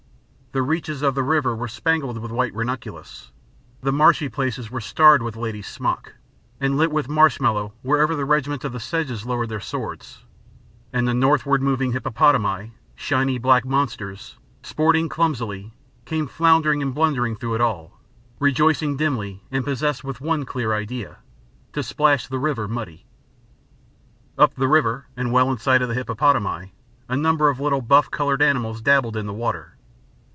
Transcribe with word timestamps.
The 0.53 0.61
reaches 0.61 1.01
of 1.01 1.15
the 1.15 1.23
river 1.23 1.55
were 1.55 1.69
spangled 1.69 2.17
with 2.17 2.29
white 2.29 2.53
ranunculus, 2.53 3.31
the 3.79 3.93
marshy 3.93 4.27
places 4.27 4.69
were 4.69 4.81
starred 4.81 5.21
with 5.23 5.37
lady's 5.37 5.65
smock 5.65 6.15
and 6.59 6.75
lit 6.75 6.91
with 6.91 7.07
marsh 7.07 7.39
mallow 7.39 7.71
wherever 7.83 8.17
the 8.17 8.25
regiments 8.25 8.65
of 8.65 8.73
the 8.73 8.79
sedges 8.81 9.25
lowered 9.25 9.47
their 9.47 9.61
swords, 9.61 10.25
and 10.91 11.07
the 11.07 11.13
northward 11.13 11.61
moving 11.61 11.93
hippopotami, 11.93 12.73
shiny 12.95 13.37
black 13.37 13.63
monsters, 13.63 14.35
sporting 14.61 15.07
clumsily, 15.07 15.73
came 16.03 16.27
floundering 16.27 16.81
and 16.81 16.93
blundering 16.93 17.37
through 17.37 17.55
it 17.55 17.61
all, 17.61 17.97
rejoicing 18.37 18.97
dimly 18.97 19.45
and 19.53 19.63
possessed 19.63 20.03
with 20.03 20.19
one 20.19 20.43
clear 20.43 20.73
idea, 20.73 21.19
to 21.71 21.81
splash 21.81 22.27
the 22.27 22.37
river 22.39 22.67
muddy. 22.67 23.05
Up 24.37 24.53
the 24.55 24.67
river 24.67 25.05
and 25.15 25.31
well 25.31 25.49
in 25.49 25.59
sight 25.59 25.81
of 25.81 25.87
the 25.87 25.95
hippopotami, 25.95 26.73
a 27.07 27.15
number 27.15 27.47
of 27.47 27.61
little 27.61 27.81
buff 27.81 28.11
coloured 28.11 28.41
animals 28.41 28.81
dabbled 28.81 29.15
in 29.15 29.27
the 29.27 29.33
water. 29.33 29.75